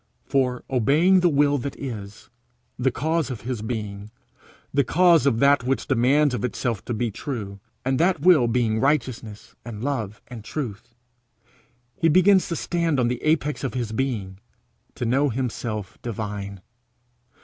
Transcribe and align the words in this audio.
For, 0.25 0.63
obeying 0.67 1.19
the 1.19 1.29
will 1.29 1.59
that 1.59 1.75
is 1.77 2.31
the 2.79 2.89
cause 2.89 3.29
of 3.29 3.41
his 3.41 3.61
being, 3.61 4.09
the 4.73 4.83
cause 4.83 5.27
of 5.27 5.37
that 5.37 5.63
which 5.63 5.85
demands 5.85 6.33
of 6.33 6.43
itself 6.43 6.83
to 6.85 6.93
be 6.95 7.11
true, 7.11 7.59
and 7.85 7.99
that 7.99 8.19
will 8.19 8.47
being 8.47 8.79
righteousness 8.79 9.53
and 9.63 9.83
love 9.83 10.19
and 10.27 10.43
truth, 10.43 10.95
he 11.99 12.09
begins 12.09 12.47
to 12.47 12.55
stand 12.55 12.99
on 12.99 13.09
the 13.09 13.21
apex 13.21 13.63
of 13.63 13.75
his 13.75 13.91
being, 13.91 14.39
to 14.95 15.05
know 15.05 15.29
himself 15.29 15.99
divine. 16.01 16.61